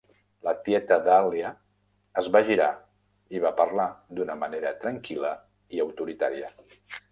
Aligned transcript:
La 0.45 0.51
tieta 0.67 0.95
Dahlia 1.07 1.51
es 2.21 2.29
va 2.37 2.41
girar 2.47 2.71
i 3.37 3.43
va 3.45 3.53
parlar 3.61 3.87
d'una 4.21 4.39
manera 4.47 4.75
tranquil·la 4.87 5.37
i 5.77 5.87
autoritària. 5.89 6.53